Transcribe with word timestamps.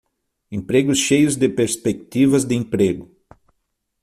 Empregos 0.49 0.97
cheios 0.97 1.35
de 1.37 1.47
perspectivas 1.47 2.43
de 2.47 2.55
emprego 2.55 3.05